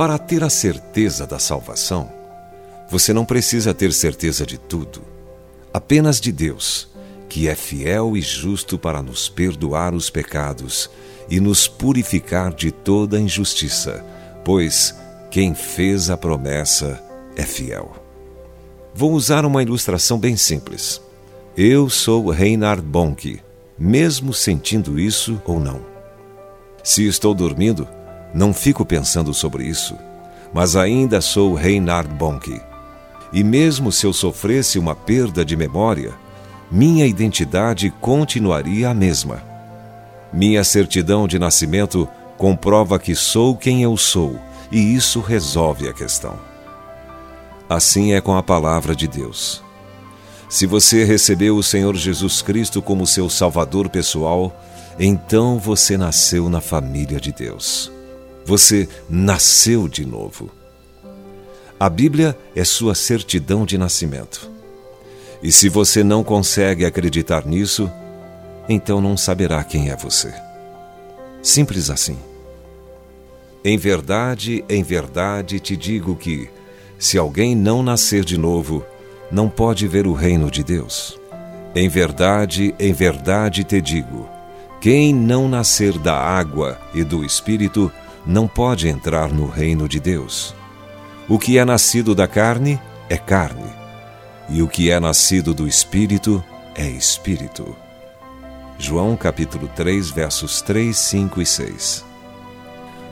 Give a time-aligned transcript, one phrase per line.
[0.00, 2.10] Para ter a certeza da salvação,
[2.88, 5.02] você não precisa ter certeza de tudo,
[5.74, 6.88] apenas de Deus,
[7.28, 10.90] que é fiel e justo para nos perdoar os pecados
[11.28, 14.02] e nos purificar de toda injustiça,
[14.42, 14.94] pois
[15.30, 16.98] quem fez a promessa
[17.36, 17.92] é fiel.
[18.94, 20.98] Vou usar uma ilustração bem simples.
[21.54, 23.38] Eu sou Reinhard Bonk,
[23.78, 25.82] mesmo sentindo isso ou não.
[26.82, 27.86] Se estou dormindo,
[28.32, 29.96] não fico pensando sobre isso,
[30.52, 32.60] mas ainda sou Reinhard Bonk.
[33.32, 36.12] E mesmo se eu sofresse uma perda de memória,
[36.70, 39.42] minha identidade continuaria a mesma.
[40.32, 44.38] Minha certidão de nascimento comprova que sou quem eu sou,
[44.70, 46.38] e isso resolve a questão.
[47.68, 49.62] Assim é com a palavra de Deus.
[50.48, 54.52] Se você recebeu o Senhor Jesus Cristo como seu Salvador pessoal,
[54.98, 57.92] então você nasceu na família de Deus.
[58.44, 60.50] Você nasceu de novo.
[61.78, 64.50] A Bíblia é sua certidão de nascimento.
[65.42, 67.90] E se você não consegue acreditar nisso,
[68.68, 70.32] então não saberá quem é você.
[71.42, 72.18] Simples assim.
[73.64, 76.48] Em verdade, em verdade te digo que,
[76.98, 78.84] se alguém não nascer de novo,
[79.30, 81.18] não pode ver o reino de Deus.
[81.74, 84.28] Em verdade, em verdade te digo:
[84.80, 87.92] quem não nascer da água e do espírito
[88.26, 90.54] não pode entrar no reino de Deus.
[91.28, 93.70] O que é nascido da carne é carne,
[94.48, 96.42] e o que é nascido do espírito
[96.74, 97.76] é espírito.
[98.78, 102.04] João capítulo 3, versos 3, 5 e 6.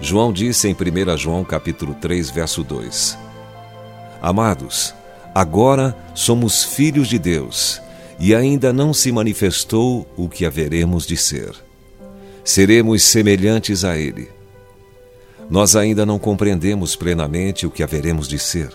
[0.00, 3.18] João disse em 1 João capítulo 3, verso 2:
[4.22, 4.94] Amados,
[5.34, 7.80] agora somos filhos de Deus,
[8.18, 11.52] e ainda não se manifestou o que haveremos de ser.
[12.44, 14.37] Seremos semelhantes a ele
[15.50, 18.70] nós ainda não compreendemos plenamente o que haveremos de ser,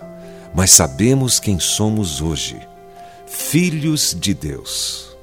[0.53, 2.59] mas sabemos quem somos hoje:
[3.27, 5.15] filhos de Deus.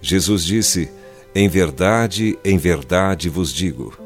[0.00, 0.90] Jesus disse:
[1.34, 3.96] Em verdade, em verdade vos digo: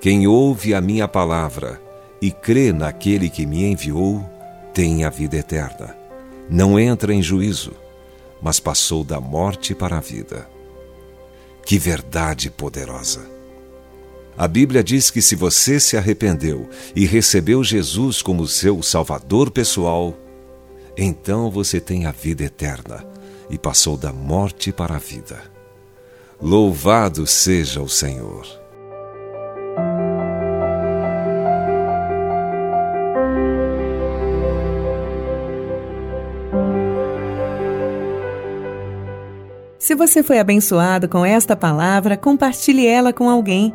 [0.00, 1.80] quem ouve a minha palavra
[2.20, 4.24] e crê naquele que me enviou,
[4.72, 5.96] tem a vida eterna.
[6.48, 7.72] Não entra em juízo,
[8.40, 10.48] mas passou da morte para a vida.
[11.64, 13.31] Que verdade poderosa!
[14.36, 20.16] A Bíblia diz que se você se arrependeu e recebeu Jesus como seu Salvador pessoal,
[20.96, 23.04] então você tem a vida eterna
[23.50, 25.40] e passou da morte para a vida.
[26.40, 28.46] Louvado seja o Senhor.
[39.78, 43.74] Se você foi abençoado com esta palavra, compartilhe ela com alguém.